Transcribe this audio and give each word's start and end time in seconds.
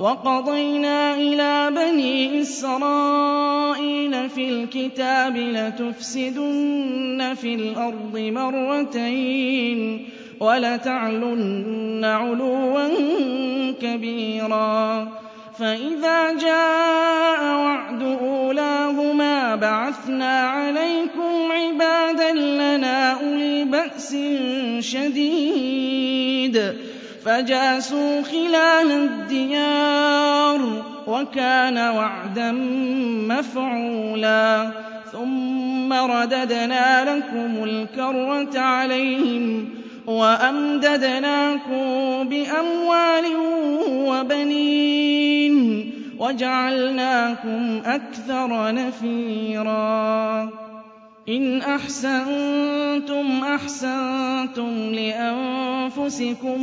وقضينا 0.00 1.14
إلى 1.14 1.70
بني 1.70 2.40
إسرائيل 2.40 4.28
في 4.28 4.48
الكتاب 4.48 5.36
لتفسدن 5.36 7.34
في 7.40 7.54
الأرض 7.54 8.18
مرتين 8.18 10.08
ولتعلن 10.40 12.04
علوا 12.04 12.88
كبيرا. 13.80 15.08
فإذا 15.58 16.32
جاء 16.32 17.42
وعد 17.56 18.02
أولاهما 18.02 19.56
بعثنا 19.56 20.40
عليكم 20.40 21.52
عبادا 21.52 22.32
لنا 22.32 23.12
أولي 23.12 23.64
بأس 23.64 24.16
شديد. 24.78 26.56
فجاسوا 27.24 28.22
خلال 28.22 28.92
الديار 28.92 30.82
وكان 31.06 31.78
وعدا 31.78 32.52
مفعولا. 33.28 34.70
ثم 35.12 35.92
رددنا 35.92 37.16
لكم 37.16 37.64
الكرة 37.64 38.60
عليهم 38.60 39.68
وأمددناكم 40.06 41.78
بأموال 42.28 43.24
وبنين 43.88 45.90
وجعلناكم 46.18 47.80
أكثر 47.86 48.72
نفيرا. 48.72 50.48
إن 51.28 51.62
أحسنتم 51.62 53.44
أحسنتم 53.44 54.94
لأنفسكم 54.94 56.60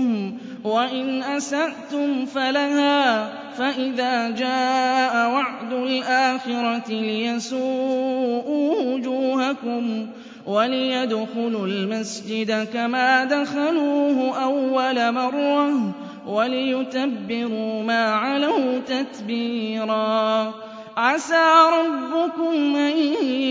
وإن 0.63 1.23
أسأتم 1.23 2.25
فلها 2.25 3.30
فإذا 3.53 4.30
جاء 4.30 5.31
وعد 5.31 5.73
الآخرة 5.73 6.89
ليسوءوا 6.89 8.81
وجوهكم 8.94 10.08
وليدخلوا 10.45 11.67
المسجد 11.67 12.67
كما 12.73 13.23
دخلوه 13.23 14.44
أول 14.44 15.11
مرة 15.11 15.94
وليتبروا 16.28 17.83
ما 17.83 18.05
علوا 18.05 18.80
تتبيرا 18.88 20.53
عسى 20.98 21.70
ربكم 21.73 22.75
أن 22.75 22.97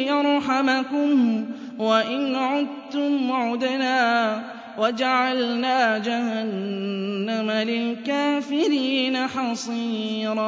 يرحمكم 0.06 1.44
وإن 1.78 2.34
عدتم 2.34 3.32
عدنا 3.32 4.42
وجعلنا 4.78 5.98
جهنم 5.98 7.50
للكافرين 7.50 9.16
حصيرا. 9.26 10.46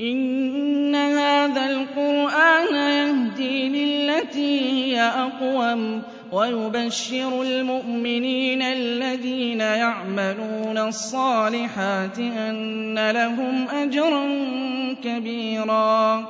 إن 0.00 0.94
هذا 0.94 1.70
القرآن 1.70 2.74
يهدي 2.74 3.68
للتي 3.68 4.60
هي 4.60 5.00
أقوم. 5.00 6.02
ويبشر 6.32 7.42
المؤمنين 7.42 8.62
الذين 8.62 9.60
يعملون 9.60 10.78
الصالحات 10.78 12.18
أن 12.18 13.10
لهم 13.10 13.68
أجرا 13.68 14.26
كبيرا 15.04 16.26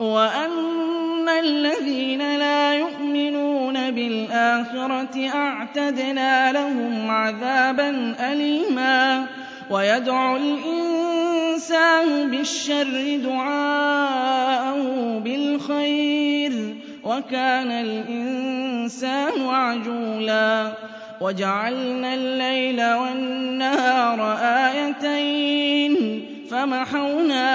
وأن 0.00 1.28
الذين 1.28 2.36
لا 2.36 2.74
يؤمنون 2.74 3.90
بالآخرة 3.90 5.28
أعتدنا 5.34 6.52
لهم 6.52 7.10
عذابا 7.10 8.14
أليما 8.20 9.26
ويدعو 9.70 10.36
الإنسان 10.36 12.30
بالشر 12.30 13.20
دعاءه 13.24 14.78
بالخير 15.24 16.74
وكان 17.04 17.70
الإنسان 17.70 19.48
عجولا 19.48 20.72
وجعلنا 21.20 22.14
الليل 22.14 22.94
والنهار 22.94 24.36
آيتين 24.40 26.24
فمحونا 26.50 27.46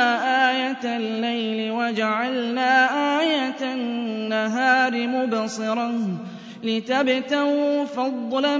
آية 0.51 0.97
الليل 0.97 1.71
وجعلنا 1.71 2.89
آية 3.19 3.73
النهار 3.73 5.07
مبصرة 5.07 5.93
لتبتغوا 6.63 7.85
فضلا 7.85 8.57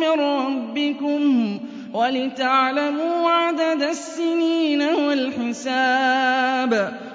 من 0.00 0.20
ربكم 0.20 1.58
ولتعلموا 1.94 3.30
عدد 3.30 3.82
السنين 3.82 4.82
والحساب 4.82 6.72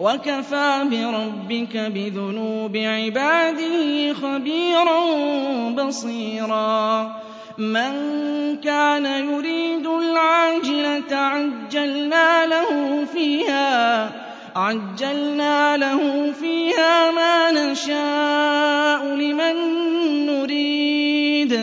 وكفى 0.00 0.84
بربك 0.90 1.76
بذنوب 1.76 2.76
عباده 2.76 4.12
خبيرا 4.12 5.00
بصيرا. 5.70 7.16
من 7.58 7.92
كان 8.56 9.06
يريد 9.06 9.86
العاجلة 9.86 11.16
عجلنا 11.16 12.46
له 12.46 13.04
فيها 13.04 14.10
عَجَّلْنَا 14.56 15.76
لَهُ 15.76 16.32
فِيهَا 16.32 17.10
مَا 17.10 17.50
نَشَاءُ 17.50 19.06
لِمَن 19.06 19.56
نُّرِيدُ. 20.26 21.60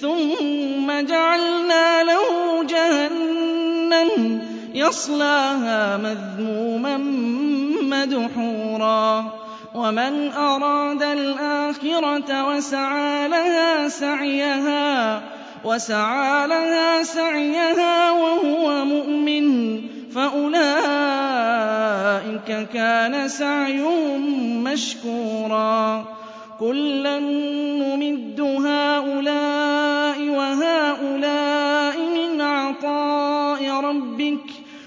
ثُمَّ 0.00 0.92
جَعَلْنَا 1.06 2.04
لَهُ 2.04 2.62
جَهَنَّمَ 2.64 4.40
يَصْلَاهَا 4.74 5.96
مَذْمُومًا 5.96 6.96
مَّدْحُورًا 7.94 9.24
وَمَنْ 9.74 10.32
أَرَادَ 10.32 11.02
الْآخِرَةَ 11.02 12.30
وَسَعَىٰ 12.48 13.28
لَهَا 13.28 13.88
سَعْيَهَا 13.88 15.20
وَسَعَىٰ 15.64 16.46
لَهَا 16.46 17.02
سَعْيَهَا 17.02 18.10
وَهُوَ 18.10 18.84
مُؤْمِنٌ 18.84 19.46
فَأُولَٰئِكَ 20.14 20.68
كَانَ 22.74 23.28
سَعْيُهُم 23.28 24.20
مَّشْكُورًا. 24.64 26.04
كُلًّا 26.60 27.18
نُّمِدُّ 27.82 28.40
هَٰؤُلَاءِ 28.40 30.18
وَهَٰؤُلَاءِ 30.38 31.96
مِنْ 32.16 32.40
عَطَاءِ 32.40 33.60
رَبِّكَ 33.80 34.43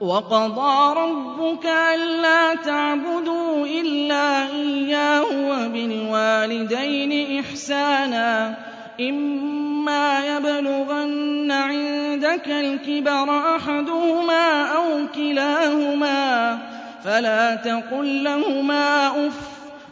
وَقَضَىٰ 0.00 0.94
رَبُّكَ 1.00 1.66
أَلَّا 1.66 2.54
تَعْبُدُوا 2.54 3.66
إِلَّا 3.66 4.46
إِيَّاهُ 4.52 5.24
وَبِالْوَالِدَيْنِ 5.50 7.38
إِحْسَانًا 7.40 8.54
ۚ 8.54 9.00
إِمَّا 9.00 10.36
يَبْلُغَنَّ 10.36 11.50
عِندَكَ 11.50 12.48
الْكِبَرَ 12.48 13.56
أَحَدُهُمَا 13.56 14.66
أَوْ 14.76 15.06
كِلَاهُمَا 15.14 16.58
فَلَا 17.04 17.54
تَقُل 17.54 18.24
لَّهُمَا 18.24 19.08
أُفٍّ 19.26 19.40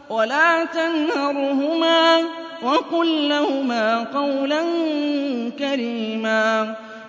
وَلَا 0.09 0.65
تَنْهَرْهُمَا 0.65 2.17
وَقُل 2.63 3.29
لَّهُمَا 3.29 4.03
قَوْلًا 4.13 4.63
كَرِيمًا 5.59 6.75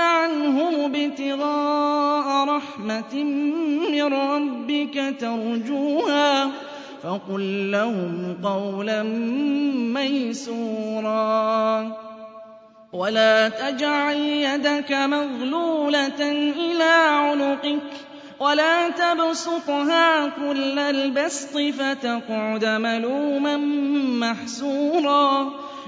عَنْهُمُ 0.00 0.94
ابْتِغَاءَ 0.94 2.44
رَحْمَةٍ 2.56 3.14
مِّن 3.92 4.02
رَّبِّكَ 4.02 5.14
تَرْجُوهَا 5.20 6.50
فَقُل 7.02 7.70
لَّهُمْ 7.70 8.36
قَوْلًا 8.44 9.02
مَّيْسُورًا. 9.94 11.30
وَلَا 12.92 13.48
تَجْعَلْ 13.48 14.16
يَدَكَ 14.18 14.92
مَغْلُولَةً 14.92 16.20
إِلَىٰ 16.56 16.98
عُنُقِكَ 17.08 17.90
وَلَا 18.40 18.88
تَبْسُطْهَا 18.88 20.28
كُلَّ 20.28 20.78
الْبَسْطِ 20.78 21.58
فَتَقْعُدَ 21.58 22.64
مَلُومًا 22.64 23.56
مَّحْسُورًا. 24.20 25.52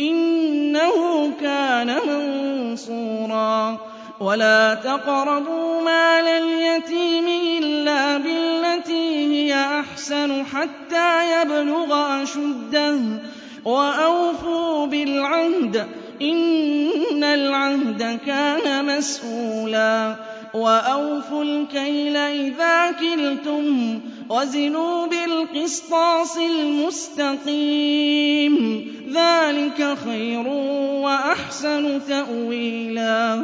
إِنَّهُ 0.00 1.30
كَانَ 1.40 1.96
مَنصُورًا. 2.08 3.78
وَلَا 4.20 4.74
تَقْرَبُوا 4.74 5.82
مَالَ 5.82 6.26
الْيَتِيمِ 6.28 7.26
إِلَّا 7.62 8.18
بِالَّتِي 8.18 9.26
هِيَ 9.26 9.54
أَحْسَنُ 9.54 10.44
حَتَّىٰ 10.44 11.40
يَبْلُغَ 11.42 12.22
أَشُدَّهُ 12.22 12.96
ۖ. 12.96 13.20
وَأَوْفُوا 13.64 14.86
بِالْعَهْدِ 14.86 15.76
ۖ 15.76 16.22
إِنَّ 16.22 17.24
الْعَهْدَ 17.24 18.18
كَانَ 18.26 18.84
مَسْئُولًا 18.96 20.16
وَأَوْفُوا 20.54 21.44
الْكَيْلَ 21.44 22.16
إِذَا 22.16 22.90
كِلْتُمْ 23.00 23.98
ۖ 23.98 24.19
وَزِنُوا 24.30 25.06
بِالْقِسْطَاسِ 25.06 26.38
الْمُسْتَقِيمِ 26.38 28.56
ۚ. 28.80 28.82
ذَٰلِكَ 29.14 29.96
خَيْرٌ 30.04 30.48
وَأَحْسَنُ 31.02 32.00
تَأْوِيلًا. 32.08 33.42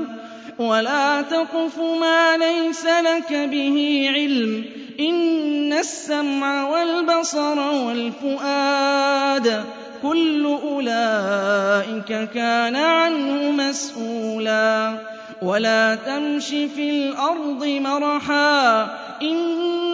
وَلَا 0.58 1.22
تَقْفُ 1.22 1.78
مَا 2.00 2.36
لَيْسَ 2.36 2.86
لَكَ 2.86 3.32
بِهِ 3.32 4.10
عِلْمٌ 4.14 4.62
ۚ. 4.62 4.66
إِنَّ 5.00 5.72
السَّمْعَ 5.72 6.68
وَالْبَصَرَ 6.70 7.58
وَالْفُؤَادَ 7.58 9.64
كُلُّ 10.02 10.44
أُولَٰئِكَ 10.46 12.28
كَانَ 12.34 12.76
عَنْهُ 12.76 13.50
مَسْئُولًا 13.50 14.98
وَلَا 15.42 15.94
تَمْشِ 15.94 16.46
فِي 16.48 16.90
الْأَرْضِ 16.90 17.66
مَرَحًا 17.66 18.84
ۖ. 18.84 18.88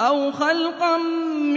أَوْ 0.00 0.32
خَلْقًا 0.32 0.96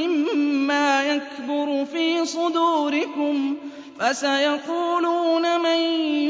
مِّمَّا 0.01 1.03
يَكْبُرُ 1.05 1.85
فِي 1.85 2.25
صُدُورِكُمْ 2.25 3.55
فَسَيَقُولُونَ 3.99 5.59
مَن 5.59 5.79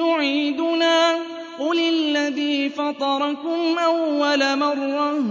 يُعِيدُنَا 0.03 1.13
قُلِ 1.59 1.79
الَّذِي 1.79 2.69
فَطَرَكُمْ 2.69 3.79
أَوَّلَ 3.79 4.55
مَرَّةٍ 4.59 5.23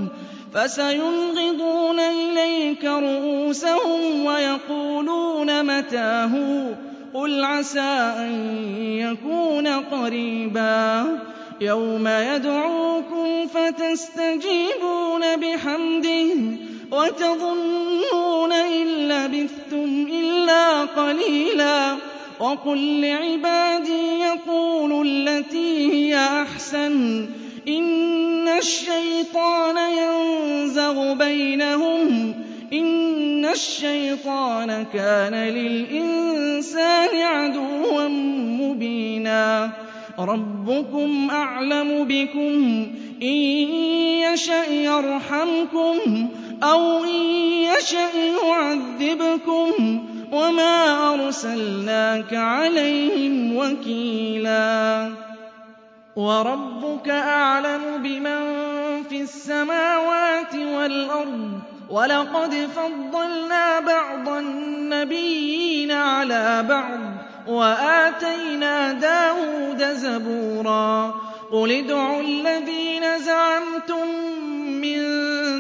فَسَيُنْغِضُونَ 0.54 2.00
إِلَيْكَ 2.00 2.84
رُءُوسَهُمْ 2.84 4.24
وَيَقُولُونَ 4.26 5.66
مَتَىٰ 5.66 6.28
هُوَ 6.34 6.74
قُلْ 7.20 7.44
عَسَىٰ 7.44 8.14
أَن 8.18 8.32
يَكُونَ 8.78 9.66
قَرِيبًا 9.66 11.18
يَوْمَ 11.60 12.08
يَدْعُوكُمْ 12.08 13.46
فَتَسْتَجِيبُونَ 13.46 15.22
بِحَمْدِهِ 15.36 16.34
وَتَظُنُّونَ 16.92 18.52
إِن 18.52 18.86
لَّبِثْتُمْ 19.08 20.06
إِلَّا 20.12 20.84
قَلِيلًا 20.84 21.96
وَقُل 22.40 23.00
لِّعِبَادِي 23.00 24.18
يَقُولُوا 24.20 25.04
الَّتِي 25.04 25.92
هِيَ 25.92 26.16
أَحْسَنُ 26.16 27.28
إِنَّ 27.68 28.48
الشَّيْطَانَ 28.48 29.76
يَنزَغُ 29.76 31.12
بَيْنَهُمْ 31.14 32.34
إِنَّ 32.72 33.44
الشَّيْطَانَ 33.44 34.86
كَانَ 34.92 35.34
لِلْإِنسَانِ 35.34 37.16
عَدُوًّا 37.22 38.08
مُّبِينًا 38.60 39.70
رَبُّكُمْ 40.18 41.28
أَعْلَمُ 41.30 42.04
بِكُمْ 42.04 42.84
ۖ 42.86 42.88
إِن 43.22 43.36
يَشَأْ 44.32 44.64
يَرْحَمْكُمْ 44.72 46.28
أَوْ 46.62 47.04
إِن 47.04 47.08
يَشَأْ 47.72 48.10
يُعَذِّبْكُمْ 48.16 49.72
ۖ 49.78 50.34
وَمَا 50.34 51.14
أَرْسَلْنَاكَ 51.14 52.34
عَلَيْهِمْ 52.34 53.56
وَكِيلًا. 53.56 55.10
وَرَبُّكَ 56.16 57.08
أَعْلَمُ 57.08 57.80
بِمَن 58.02 58.40
فِي 59.08 59.20
السَّمَاوَاتِ 59.22 60.54
وَالْأَرْضِ 60.54 61.50
ۗ 61.60 61.92
وَلَقَدْ 61.92 62.54
فَضَّلْنَا 62.54 63.80
بَعْضَ 63.80 64.28
النَّبِيِّينَ 64.28 65.92
عَلَىٰ 65.92 66.64
بَعْضٍ 66.68 67.00
وَآتَيْنَا 67.48 68.92
دَاوُودَ 68.92 69.82
زَبُورًا. 69.84 71.14
قُلِ 71.52 71.70
ادْعُوا 71.72 72.20
الَّذِينَ 72.22 73.18
زَعَمْتُم 73.18 74.08
مِّن 74.66 75.00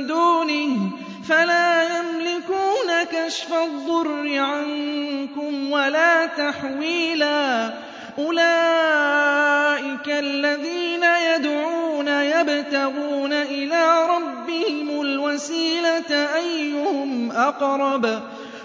دُونِهِ 0.06 0.89
فَلَا 1.30 1.82
يَمْلِكُونَ 1.82 3.04
كَشْفَ 3.12 3.52
الضُّرِّ 3.52 4.38
عَنكُمْ 4.38 5.72
وَلَا 5.72 6.26
تَحْوِيلًا. 6.26 7.74
أُولَٰئِكَ 8.18 10.08
الَّذِينَ 10.08 11.02
يَدْعُونَ 11.04 12.08
يَبْتَغُونَ 12.08 13.32
إِلَىٰ 13.32 14.06
رَبِّهِمُ 14.06 15.00
الْوَسِيلَةَ 15.00 16.10
أَيُّهُمْ 16.36 17.32
أَقْرَبُ 17.32 18.20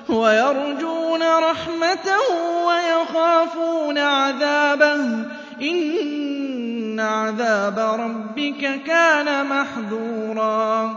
وَيَرْجُونَ 0.10 1.24
رَحْمَتَهُ 1.24 2.24
وَيَخَافُونَ 2.68 3.98
عَذَابَهُ 3.98 4.98
ۚ. 4.98 5.26
إِنَّ 5.62 7.00
عَذَابَ 7.00 7.80
رَبِّكَ 7.80 8.82
كَانَ 8.88 9.46
مَحْذُورًا. 9.46 10.96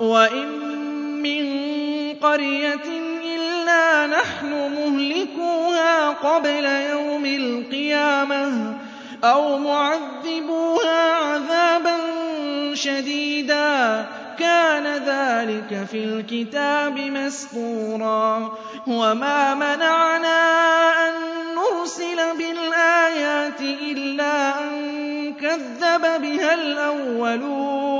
وَإِن 0.00 0.89
مِّن 1.22 1.44
قَرْيَةٍ 2.22 2.86
إِلَّا 3.36 4.06
نَحْنُ 4.06 4.48
مُهْلِكُوهَا 4.48 6.08
قَبْلَ 6.08 6.64
يَوْمِ 6.64 7.24
الْقِيَامَةِ 7.26 8.76
أَوْ 9.24 9.58
مُعَذِّبُوهَا 9.58 11.14
عَذَابًا 11.14 11.96
شَدِيدًا. 12.74 14.06
كَانَ 14.38 14.86
ذَٰلِكَ 14.96 15.86
فِي 15.90 16.04
الْكِتَابِ 16.04 16.98
مَسْطُورًا. 16.98 18.58
وَمَا 18.86 19.54
مَنَعَنَا 19.54 20.38
أَن 21.08 21.14
نُّرْسِلَ 21.54 22.16
بِالْآيَاتِ 22.38 23.60
إِلَّا 23.60 24.60
أَن 24.60 25.34
كَذَّبَ 25.34 26.22
بِهَا 26.22 26.54
الْأَوَّلُونَ. 26.54 27.99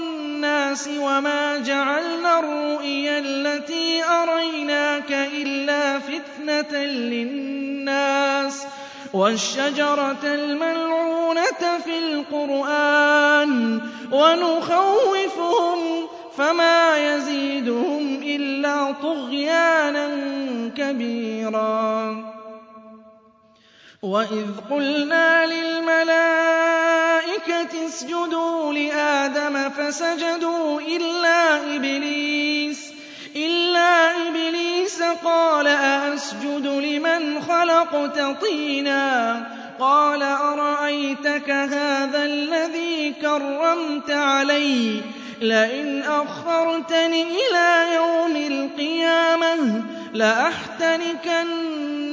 وَمَا 0.41 1.57
جَعَلْنَا 1.57 2.39
الرُّؤْيَا 2.39 3.19
الَّتِي 3.19 4.03
أَرَيْنَاكَ 4.03 5.11
إِلَّا 5.11 5.99
فِتْنَةً 5.99 6.83
لِّلنَّاسِ 6.85 8.65
وَالشَّجَرَةَ 9.13 10.23
الْمَلْعُونَةَ 10.23 11.61
فِي 11.85 11.99
الْقُرْآنِ 11.99 13.81
وَنُخَوِّفُهُمْ 14.11 15.79
فَمَا 16.37 16.97
يَزِيدُهُمْ 17.15 18.21
إِلَّا 18.23 18.91
طُغْيَانًا 18.91 20.07
كَبِيرًا 20.77 22.30
وَإِذْ 24.01 24.45
قُلْنَا 24.69 25.45
لِلْمَلَائِكَةِ 25.45 26.13
اسْجُدُوا 27.85 28.73
لِآدَمَ 28.73 29.69
فَسَجَدُوا 29.69 30.81
إِلَّا 30.81 31.75
إِبْلِيسَ 31.75 32.93
إِلَّا 33.35 34.27
إِبْلِيسَ 34.27 35.03
قَالَ 35.23 35.67
أَأَسْجُدُ 35.67 36.67
لِمَنْ 36.67 37.41
خَلَقْتَ 37.41 38.19
طِينًا 38.41 39.45
قَالَ 39.79 40.23
أَرَأَيْتَكَ 40.23 41.49
هَٰذَا 41.49 42.25
الَّذِي 42.25 43.13
كَرَّمْتَ 43.21 44.11
عَلَيَّ 44.11 45.01
لئن 45.41 46.03
أخرتني 46.03 47.23
إلى 47.23 47.95
يوم 47.95 48.35
القيامة 48.35 49.83
لأحتنكن 50.13 51.70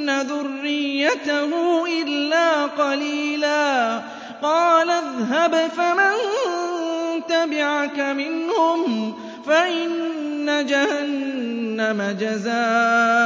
ذريته 0.08 1.84
إلا 2.02 2.66
قليلا. 2.66 4.00
قال 4.42 4.90
اذهب 4.90 5.70
فمن 5.76 6.14
تبعك 7.28 7.98
منهم 7.98 9.14
فإن 9.46 10.66
جهنم 10.66 12.16
جزاؤكم 12.20 13.18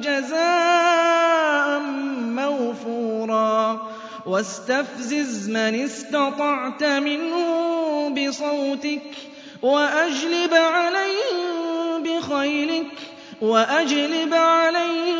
جزاء 0.00 1.80
موفورا. 2.20 3.90
واستفزز 4.26 5.50
من 5.50 5.84
استطعت 5.84 6.84
منهم 6.84 8.14
بصوتك 8.14 9.02
وأجلب 9.62 10.54
عليهم 10.54 12.02
بخيلك 12.02 12.86
وأجلب 13.40 14.34
عليهم 14.34 15.19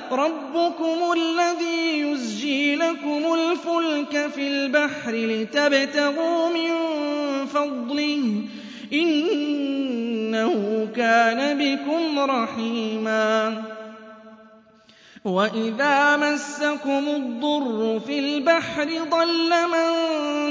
ربكم 0.11 1.13
الذي 1.17 1.99
يزجي 1.99 2.75
لكم 2.75 3.33
الفلك 3.33 4.31
في 4.35 4.47
البحر 4.47 5.11
لتبتغوا 5.11 6.49
من 6.49 6.71
فضله 7.45 8.41
إنه 8.93 10.87
كان 10.95 11.57
بكم 11.57 12.19
رحيما. 12.19 13.63
وَإِذَا 15.25 16.17
مَسَّكُمُ 16.17 17.03
الضُّرُّ 17.07 17.99
فِي 18.07 18.19
الْبَحْرِ 18.19 18.85
ضَلَّ 19.11 19.49
مَن 19.67 19.89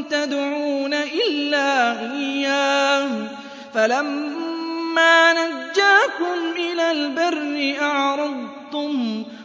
تَدْعُونَ 0.08 0.94
إِلَّا 0.94 2.00
إِيَّاهُ. 2.12 3.28
فَلَمَّا 3.74 5.32
نَجَّاكُمْ 5.32 6.38
إِلَى 6.56 6.90
الْبَرِّ 6.90 7.74
أَعْرَضْتُمْ 7.82 8.39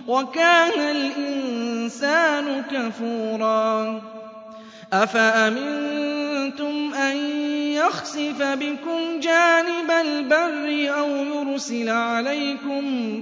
وَكَانَ 0.07 0.79
الْإِنسَانُ 0.79 2.63
كَفُورًا 2.71 4.01
أَفَأَمِنتُمْ 4.93 6.93
أَن 6.93 7.15
يَخْسِفَ 7.73 8.41
بِكُمْ 8.41 9.19
جَانِبَ 9.19 9.91
الْبَرِّ 9.91 10.93
أَوْ 10.99 11.09
يُرْسِلَ 11.09 11.89
عَلَيْكُمْ 11.89 13.21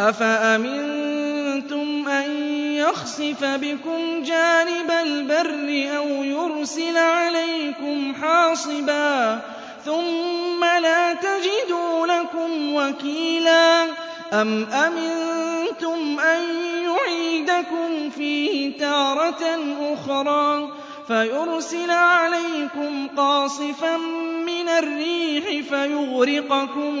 أَفَأَمِنتُمْ 0.00 2.08
أَن 2.08 2.30
يَخْسِفَ 2.72 3.44
بِكُمْ 3.44 4.22
جَانِبَ 4.22 4.90
الْبَرِّ 4.90 5.96
أَوْ 5.96 6.08
يُرْسِلَ 6.22 6.96
عَلَيْكُمْ 6.96 8.14
حَاصِبًا 8.22 9.40
ثُمَّ 9.84 10.64
لَا 10.82 11.14
تَجِدُوا 11.14 12.06
لَكُمْ 12.06 12.74
وَكِيلًا 12.74 13.82
أَمْ 14.32 14.64
أَمِنتُمْ 14.64 15.41
أَن 15.84 16.40
يُعِيدَكُمْ 16.84 18.10
فِيهِ 18.10 18.78
تَارَةً 18.78 19.44
أُخْرَىٰ 19.92 20.68
فَيُرْسِلَ 21.08 21.90
عَلَيْكُمْ 21.90 23.08
قَاصِفًا 23.16 23.96
مِّنَ 24.46 24.68
الرِّيحِ 24.68 25.44
فَيُغْرِقَكُم 25.70 26.92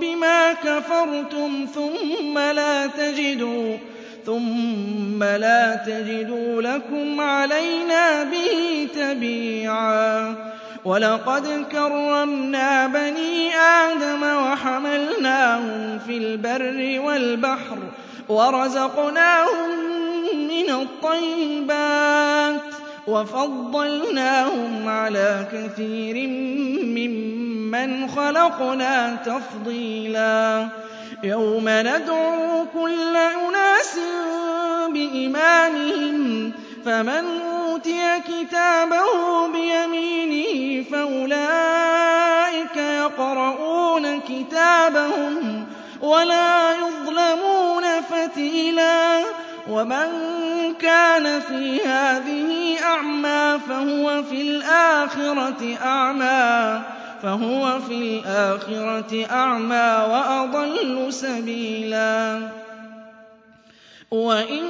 بِمَا 0.00 0.52
كَفَرْتُمْ 0.52 1.66
ثُمَّ 1.74 2.38
لَا 2.38 2.86
تَجِدُوا 2.86 3.76
ثُمَّ 4.26 5.24
لَا 5.24 5.82
تَجِدُوا 5.86 6.62
لَكُمْ 6.62 7.20
عَلَيْنَا 7.20 8.22
بِهِ 8.24 8.88
تَبِيعًا 8.94 10.34
وَلَقَدْ 10.84 11.64
كَرَّمْنَا 11.72 12.86
بَنِي 12.86 13.54
آدَمَ 13.56 14.22
وَحَمَلْنَاهُمْ 14.22 15.98
فِي 16.06 16.16
الْبَرِّ 16.16 17.00
وَالْبَحْرِ 17.06 17.78
وَرَزَقْنَاهُم 18.32 19.70
مِّنَ 20.48 20.70
الطَّيِّبَاتِ 20.70 22.62
وَفَضَّلْنَاهُمْ 23.06 24.88
عَلَىٰ 24.88 25.46
كَثِيرٍ 25.52 26.28
مِّمَّنْ 26.98 28.08
خَلَقْنَا 28.08 29.14
تَفْضِيلًا. 29.26 30.68
يَوْمَ 31.24 31.64
نَدْعُو 31.68 32.64
كُلَّ 32.74 33.16
أُنَاسٍ 33.16 33.98
بِإِمَامِهِمْ 34.88 36.52
فَمَنْ 36.84 37.24
أُوتِيَ 37.40 38.02
كِتَابَهُ 38.28 39.12
بِيَمِينِهِ 39.52 40.82
فَأُولَٰئِكَ 40.92 42.76
يَقْرَءُونَ 42.76 44.20
كِتَابَهُمْ 44.20 45.66
وَلَا 46.02 46.72
يُظْلَمُونَ 46.76 47.84
فَتِيلًا 48.10 49.22
وَمَن 49.68 50.08
كَانَ 50.80 51.40
فِي 51.40 51.80
هَٰذِهِ 51.86 52.76
أَعْمَىٰ 52.84 53.58
فَهُوَ 53.68 54.22
فِي 54.22 54.42
الْآخِرَةِ 54.42 55.78
أَعْمَىٰ 55.84 56.80
فَهُوَ 57.22 57.78
فِي 57.88 57.94
الْآخِرَةِ 57.94 59.26
أَعْمَىٰ 59.30 60.06
وَأَضَلُّ 60.10 61.12
سَبِيلًا 61.12 62.40
وَإِن 64.10 64.62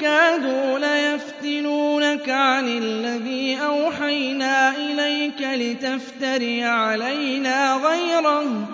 كَادُوا 0.00 0.78
لَيَفْتِنُونَكَ 0.78 2.28
عَنِ 2.28 2.68
الَّذِي 2.68 3.58
أَوْحَيْنَا 3.64 4.76
إِلَيْكَ 4.76 5.40
لِتَفْتَرِيَ 5.40 6.64
عَلَيْنَا 6.64 7.76
غَيْرَهُ 7.76 8.73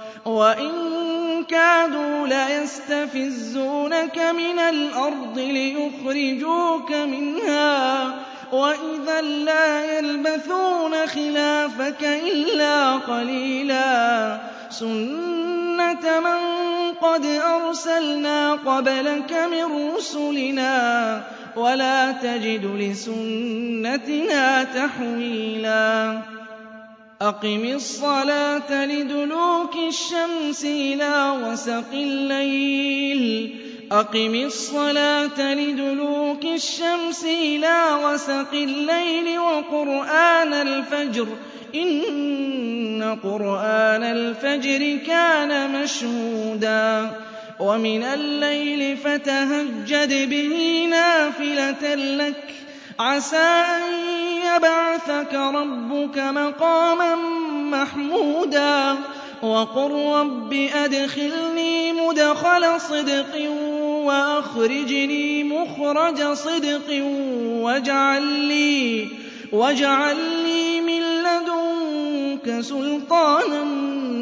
وَإِن 0.25 0.71
كَادُوا 1.49 2.27
لَيَسْتَفِزُّونَكَ 2.27 4.17
مِنَ 4.17 4.59
الْأَرْضِ 4.59 5.37
لِيُخْرِجُوكَ 5.39 6.91
مِنْهَا 6.91 8.13
وَإِذًا 8.51 9.21
لَّا 9.21 9.97
يَلْبَثُونَ 9.97 11.07
خِلَافَكَ 11.07 12.03
إِلَّا 12.03 12.91
قَلِيلًا 12.97 14.37
سُنَّةَ 14.69 16.19
مَن 16.19 16.39
قَدْ 17.01 17.25
أَرْسَلْنَا 17.25 18.53
قَبْلَكَ 18.53 19.33
مِن 19.51 19.95
رُّسُلِنَا 19.95 21.21
وَلَا 21.55 22.11
تَجِدُ 22.11 22.65
لِسُنَّتِنَا 22.65 24.63
تَحْوِيلًا 24.63 26.21
أَقِمِ 27.21 27.65
الصَّلَاةَ 27.65 28.85
لِدُلُوكِ 28.85 29.75
الشَّمْسِ 29.87 30.65
إِلَىٰ 30.65 31.31
غَسَقِ 31.43 31.93
اللَّيْلِ. 31.93 33.55
أَقِمِ 33.91 34.35
الصَّلَاةَ 34.35 35.53
لِدُلُوكِ 35.53 36.45
الشَّمْسِ 36.45 37.23
إِلَىٰ 37.25 37.83
غَسَقِ 38.03 38.53
اللَّيْلِ 38.53 39.39
وَقُرْآنَ 39.39 40.53
الْفَجْرِ 40.53 41.25
ۖ. 41.25 41.75
إِنَّ 41.75 43.17
قُرْآنَ 43.23 44.03
الْفَجْرِ 44.03 44.97
كَانَ 45.07 45.81
مَشْهُودًا. 45.81 47.11
وَمِنَ 47.59 48.03
اللَّيْلِ 48.03 48.97
فَتَهَجَّدْ 48.97 50.29
بِهِ 50.29 50.85
نَافِلَةً 50.89 51.95
لَّكَ. 51.95 52.53
عَسَىٰ 52.99 53.63
أَن 53.77 54.30
يَبْعَثَكَ 54.55 55.33
رَبُّكَ 55.33 56.17
مَقَامًا 56.17 57.15
مَّحْمُودًا 57.71 58.95
وَقُل 59.43 59.91
رَّبِّ 59.91 60.53
أَدْخِلْنِي 60.75 61.91
مُدْخَلَ 61.93 62.81
صِدْقٍ 62.81 63.35
وَأَخْرِجْنِي 64.05 65.43
مُخْرَجَ 65.43 66.23
صِدْقٍ 66.33 66.89
وَاجْعَل 69.53 70.17
لِّي 70.45 70.81
مِن 70.81 71.01
لَّدُنكَ 71.23 72.61
سُلْطَانًا 72.61 73.63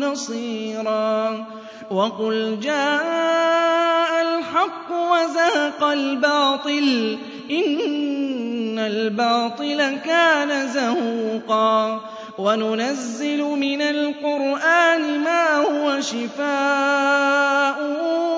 نَّصِيرًا 0.08 1.46
وَقُلْ 1.92 2.60
جَاءَ 2.62 4.12
الْحَقُّ 4.22 4.90
وَزَهَقَ 4.92 5.84
الْبَاطِلُ 5.84 7.18
ۚ 7.18 7.29
إِنَّ 7.52 8.80
الْبَاطِلَ 8.80 9.98
كَانَ 10.06 10.68
زَهُوقًا. 10.68 12.02
وَنُنَزِّلُ 12.38 13.42
مِنَ 13.42 13.82
الْقُرْآنِ 13.82 15.20
مَا 15.24 15.56
هُوَ 15.56 16.02
شِفَاءٌ 16.02 17.76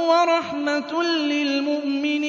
وَرَحْمَةٌ 0.07 1.03
لِّلْمُؤْمِنِينَ. 1.03 2.25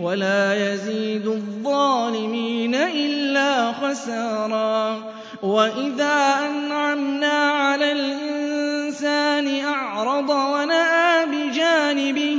وَلَا 0.00 0.72
يَزِيدُ 0.72 1.26
الظَّالِمِينَ 1.26 2.74
إِلَّا 2.74 3.72
خَسَارًا. 3.72 5.02
وَإِذَا 5.42 6.36
أَنْعَمْنَا 6.50 7.50
عَلَى 7.50 7.92
الْإِنسَانِ 7.92 9.64
أَعْرَضَ 9.64 10.30
وَنَأَىٰ 10.30 11.26
بِجَانِبِهِ 11.26 12.38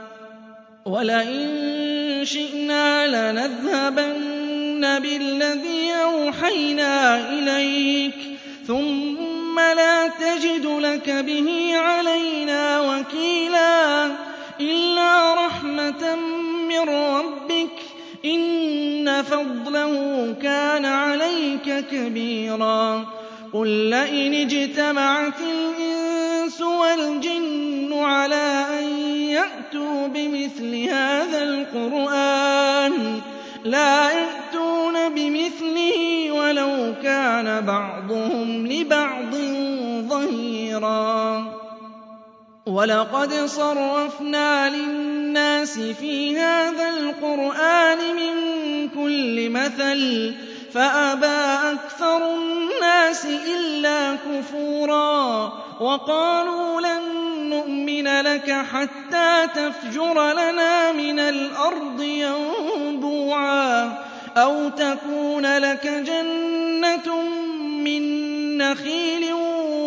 وَلَئِن 0.85 2.21
شِئْنَا 2.25 3.07
لَنَذْهَبَنَّ 3.07 4.99
بِالَّذِي 4.99 5.93
أَوْحَيْنَا 6.03 7.19
إِلَيْكَ 7.29 8.15
ثُمَّ 8.67 9.59
لَا 9.59 10.07
تَجِدُ 10.07 10.65
لَكَ 10.65 11.09
بِهِ 11.09 11.71
عَلَيْنَا 11.77 12.81
وَكِيلًا 12.81 14.05
إِلَّا 14.61 15.33
رَحْمَةً 15.45 16.15
مِّن 16.69 16.89
رَّبِّكَ 16.89 17.69
ۚ 17.79 18.25
إِنَّ 18.25 19.23
فَضْلَهُ 19.23 19.93
كَانَ 20.41 20.85
عَلَيْكَ 20.85 21.85
كَبِيرًا 21.91 23.05
قُل 23.53 23.89
لَّئِنِ 23.89 24.33
اجْتَمَعَتِ 24.33 25.39
الْإِنسُ 25.41 26.61
وَالْجِنُّ 26.61 27.93
عَلَىٰ 27.93 28.65
أَن 28.79 29.00
يَأْتُوا 29.41 30.07
بِمِثْلِ 30.07 30.89
هَٰذَا 30.89 31.43
الْقُرْآنِ 31.43 33.21
لَا 33.65 34.11
يَأْتُونَ 34.11 35.09
بِمِثْلِهِ 35.09 36.31
وَلَوْ 36.31 36.93
كَانَ 37.03 37.65
بَعْضُهُمْ 37.65 38.67
لِبَعْضٍ 38.67 39.35
ظَهِيرًا. 40.09 41.45
وَلَقَدْ 42.67 43.33
صَرَّفْنَا 43.33 44.69
لِلنَّاسِ 44.69 45.79
فِي 45.79 46.37
هَٰذَا 46.37 46.89
الْقُرْآنِ 46.89 47.97
مِن 48.15 48.33
كُلِّ 48.89 49.49
مَثَلٍ 49.49 50.35
فَأَبَىٰ 50.73 51.59
أَكْثَرُ 51.71 52.35
النَّاسِ 52.35 53.25
إِلَّا 53.25 54.15
كُفُورًا. 54.15 55.53
وَقَالُوا 55.81 56.81
لَن 56.81 57.30
نُّؤْمِنَ 57.61 58.21
لَكَ 58.21 58.51
حَتَّىٰ 58.73 59.47
تَفْجُرَ 59.55 60.31
لَنَا 60.33 60.91
مِنَ 60.91 61.19
الْأَرْضِ 61.19 62.01
يَنبُوعًا 62.01 63.97
أَوْ 64.37 64.69
تَكُونَ 64.69 65.57
لَكَ 65.57 65.87
جَنَّةٌ 65.87 67.21
مِّن 67.85 68.03
نَّخِيلٍ 68.57 69.33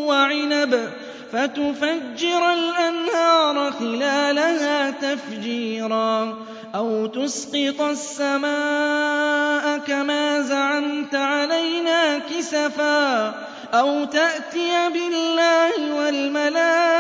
وَعِنَبٍ 0.06 0.88
فَتُفَجِّرَ 1.32 2.52
الْأَنْهَارَ 2.52 3.72
خِلَالَهَا 3.72 4.90
تَفْجِيرًا. 4.90 6.38
أَوْ 6.74 7.06
تُسْقِطَ 7.06 7.80
السَّمَاءَ 7.80 9.78
كَمَا 9.78 10.40
زَعَمْتَ 10.40 11.14
عَلَيْنَا 11.14 12.18
كِسَفًا 12.18 13.34
أَوْ 13.74 14.04
تَأْتِيَ 14.04 14.88
بِاللَّهِ 14.92 15.94
وَالْمَلَائِكَةِ 15.94 16.94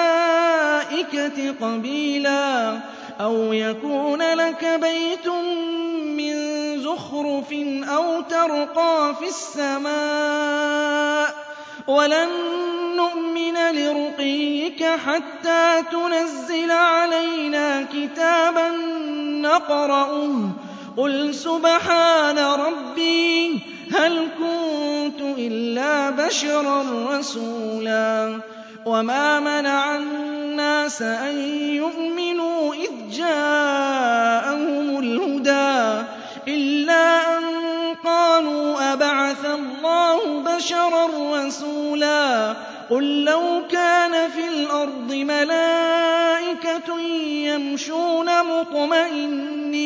قَبِيلًا 1.60 2.78
أَوْ 3.20 3.52
يَكُونَ 3.52 4.22
لَكَ 4.34 4.64
بَيْتٌ 4.82 5.28
مِّن 6.18 6.34
زُخْرُفٍ 6.82 7.52
أَوْ 7.94 8.20
تَرْقَىٰ 8.20 9.14
فِي 9.18 9.28
السَّمَاءِ 9.28 10.54
وَلَن 11.88 12.28
نُّؤْمِنَ 12.96 13.54
لِرُقِيِّكَ 13.74 14.84
حَتَّىٰ 15.06 15.82
تُنَزِّلَ 15.92 16.70
عَلَيْنَا 16.70 17.82
كِتَابًا 17.92 18.68
نَّقْرَؤُهُ 19.46 20.48
ۗ 20.50 20.52
قُلْ 21.00 21.34
سُبْحَانَ 21.34 22.38
رَبِّي 22.38 23.73
هَلْ 23.94 24.28
كُنتُ 24.38 25.20
إِلَّا 25.38 26.10
بَشَرًا 26.10 26.82
رَّسُولًا 27.10 28.40
وَمَا 28.86 29.40
مَنَعَ 29.40 29.96
النَّاسَ 29.96 31.02
أَن 31.02 31.38
يُؤْمِنُوا 31.82 32.74
إِذْ 32.74 32.90
جَاءَهُمُ 33.16 34.98
الْهُدَىٰ 34.98 36.02
إِلَّا 36.48 37.38
أَن 37.38 37.44
قَالُوا 38.04 38.92
أَبَعَثَ 38.92 39.44
اللَّهُ 39.46 40.42
بَشَرًا 40.42 41.06
رَّسُولًا 41.46 42.52
قُل 42.90 43.24
لَّوْ 43.24 43.62
كَانَ 43.70 44.30
فِي 44.30 44.48
الْأَرْضِ 44.48 45.12
مَلَائِكَةٌ 45.14 46.98
يَمْشُونَ 47.30 48.26
مُطْمَئِنِّينَ 48.44 49.84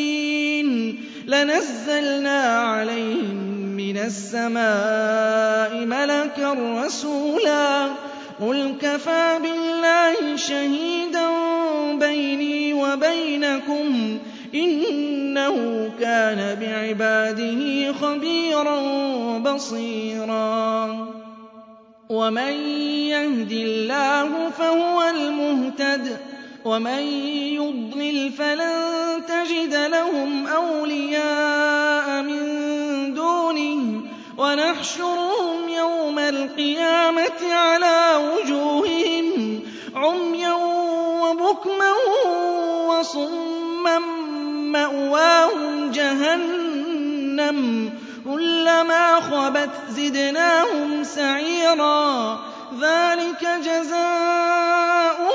لَنَزَّلْنَا 1.26 2.58
عَلَيْهِم 2.58 3.57
مِّنَ 3.88 3.96
السَّمَاءِ 3.96 5.72
مَلَكًا 5.86 6.52
رَّسُولًا 6.84 7.86
قُلْ 8.40 8.74
كَفَىٰ 8.80 9.38
بِاللَّهِ 9.42 10.36
شَهِيدًا 10.36 11.28
بَيْنِي 11.96 12.72
وَبَيْنَكُمْ 12.74 14.18
ۚ 14.18 14.54
إِنَّهُ 14.54 15.56
كَانَ 16.00 16.58
بِعِبَادِهِ 16.60 17.92
خَبِيرًا 17.92 18.78
بَصِيرًا. 19.38 20.68
وَمَن 22.08 22.52
يَهْدِ 23.08 23.52
اللَّهُ 23.52 24.50
فَهُوَ 24.50 25.02
الْمُهْتَدِ 25.16 26.06
ۖ 26.08 26.20
وَمَن 26.64 27.02
يُضْلِلْ 27.56 28.30
فَلَن 28.32 28.76
تَجِدَ 29.28 29.74
لَهُمْ 29.74 30.46
أَوْلِيَاءَ 30.46 32.22
مِن 32.22 32.47
وَنَحْشُرُهُمْ 34.38 35.68
يَوْمَ 35.68 36.18
الْقِيَامَةِ 36.18 37.40
عَلَىٰ 37.52 38.30
وُجُوهِهِمْ 38.30 39.60
عُمْيًا 39.96 40.52
وَبُكْمًا 41.22 41.92
وَصُمًّا 42.86 43.98
مَّأْوَاهُمْ 44.78 45.90
جَهَنَّمُ 45.90 47.90
كُلَّمَا 48.24 49.20
خَبَتْ 49.20 49.70
زِدْنَاهُمْ 49.90 51.04
سَعِيرًا 51.04 52.38
ذَٰلِكَ 52.80 53.48
جَزَاؤُهُم 53.64 55.26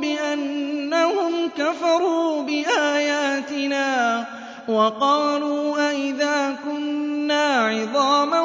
بِأَنَّهُمْ 0.00 1.48
كَفَرُوا 1.58 2.42
بِآيَاتِنَا 2.42 4.24
وَقَالُوا 4.68 5.90
أَإِذَا 5.90 6.56
كُنَّا 6.64 7.11
عِظَامًا 7.42 8.40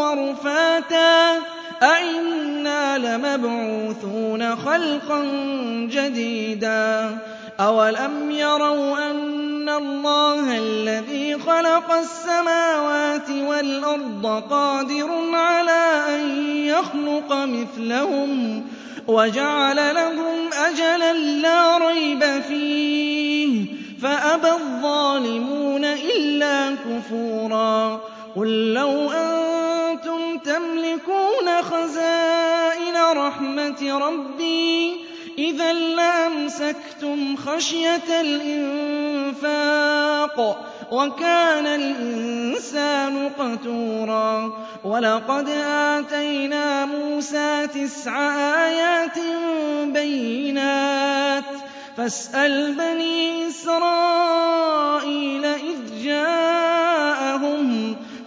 وَرُفَاتًا 0.00 1.38
أَإِنَّا 1.82 2.98
لَمَبْعُوثُونَ 2.98 4.56
خَلْقًا 4.56 5.24
جَدِيدًا 5.90 7.18
أَوَلَمْ 7.60 8.30
يَرَوْا 8.30 9.10
أَنَّ 9.10 9.68
اللَّهَ 9.68 10.58
الَّذِي 10.58 11.38
خَلَقَ 11.38 11.92
السَّمَاوَاتِ 11.92 13.30
وَالْأَرْضَ 13.30 14.42
قَادِرٌ 14.50 15.10
عَلَىٰ 15.34 16.02
أَن 16.08 16.20
يَخْلُقَ 16.66 17.32
مِثْلَهُمْ 17.32 18.64
وَجَعَلَ 19.06 19.76
لَهُمْ 19.94 20.36
أَجَلًا 20.68 21.12
لَّا 21.12 21.78
رَيْبَ 21.78 22.42
فِيهِ 22.48 23.66
فَأَبَى 24.02 24.50
الظَّالِمُونَ 24.50 25.84
إِلَّا 25.84 26.70
كُفُورًا 26.74 28.11
قُل 28.36 28.74
لَّوْ 28.74 29.10
أَنتُمْ 29.10 30.38
تَمْلِكُونَ 30.38 31.62
خَزَائِنَ 31.62 32.96
رَحْمَةِ 33.16 33.98
رَبِّي 33.98 34.96
إِذًا 35.38 35.72
لَّأَمْسَكْتُمْ 35.72 37.36
خَشْيَةَ 37.36 38.20
الْإِنفَاقِ 38.20 39.58
وَكَانَ 40.92 41.66
الْإِنسَانُ 41.66 43.28
قَتُورًا. 43.38 44.52
وَلَقَدْ 44.84 45.48
آتَيْنَا 45.68 46.84
مُوسَىٰ 46.84 47.66
تِسْعَ 47.66 48.12
آيَاتٍ 48.68 49.18
بَيِّنَاتٍ 49.86 51.44
فَاسْأَلْ 51.96 52.74
بَنِي 52.74 53.48
إِسْرَائِيلَ 53.48 55.44
إِذْ 55.44 56.04
جَاءَهُمْ 56.04 57.21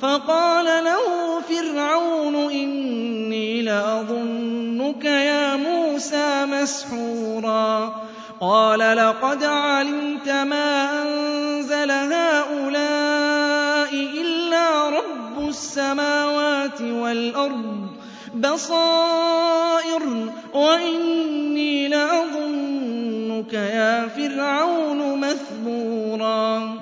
فَقَالَ 0.02 0.66
لَهُ 0.66 1.42
فِرْعَوْنُ 1.42 2.36
إِنِّي 2.36 3.62
لَأَظُنُّكَ 3.62 5.06
يَا 5.06 5.56
مُوسَىٰ 5.56 6.46
مَسْحُورًا. 6.46 7.96
قَالَ 8.42 8.80
لَقَدْ 8.80 9.44
عَلِمْتَ 9.44 10.30
مَا 10.30 11.02
أَنزَلَ 11.02 11.92
هَٰؤُلَاءِ 11.92 13.94
إِلَّا 13.94 14.90
رَبُّ 14.90 15.50
السَّمَاوَاتِ 15.50 16.82
وَالْأَرْضِ 16.82 17.88
بَصَائِرَ 18.36 20.02
وَإِنِّي 20.54 21.88
لَأَظُنُّكَ 21.88 23.54
يَا 23.54 24.08
فِرْعَوْنُ 24.08 25.20
مَثْبُورًا. 25.20 26.74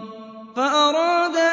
فَأَرَادَ 0.56 1.36
أَن 1.36 1.52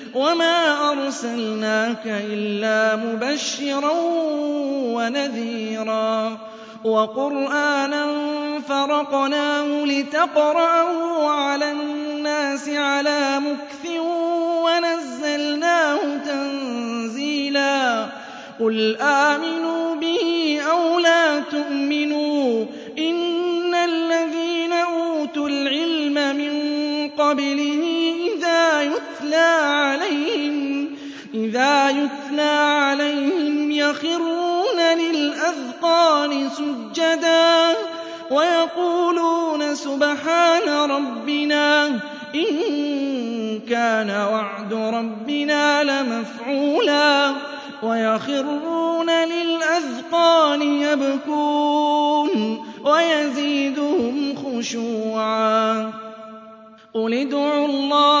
وَمَا 0.15 0.91
أَرْسَلْنَاكَ 0.91 2.03
إِلَّا 2.05 2.95
مُبَشِّرًا 2.95 3.91
وَنَذِيرًا 4.95 6.37
وَقُرْآنًا 6.83 8.05
فَرَقْنَاهُ 8.67 9.85
لِتَقْرَأَهُ 9.85 11.27
عَلَى 11.29 11.71
النَّاسِ 11.71 12.69
عَلَىٰ 12.69 13.39
مُكْثٍ 13.39 13.83
وَنَزَّلْنَاهُ 14.65 15.99
تَنزِيلًا 16.25 18.05
قُلْ 18.59 18.97
آمِنُوا 19.01 19.95
بِهِ 19.95 20.59
أَوْ 20.71 20.99
لَا 20.99 21.39
تُؤْمِنُوا 21.39 22.65
ۚ 22.65 22.67
إِنَّ 22.99 23.75
الَّذِينَ 23.75 24.73
أُوتُوا 24.73 25.47
الْعِلْمَ 25.49 26.35
مِن 26.35 26.53
قَبْلِهِ 27.17 27.90
إِذَا 31.33 31.89
يُتْلَىٰ 31.89 32.77
عَلَيْهِمْ 32.83 33.71
يَخِرُّونَ 33.71 34.79
لِلْأَذْقَانِ 34.97 36.49
سُجَّدًا 36.49 37.75
وَيَقُولُونَ 38.31 39.75
سُبْحَانَ 39.75 40.69
رَبِّنَا 40.69 41.85
إِن 42.35 43.59
كَانَ 43.69 44.09
وَعْدُ 44.09 44.73
رَبِّنَا 44.73 45.83
لَمَفْعُولًا 45.83 47.33
وَيَخِرُّونَ 47.83 49.09
لِلْأَذْقَانِ 49.09 50.61
يَبْكُونَ 50.61 52.59
وَيَزِيدُهُمْ 52.83 54.35
خُشُوعًا. 54.35 55.93
قُلِ 56.93 57.13
ادْعُوا 57.13 57.65
اللَّهَ 57.65 58.20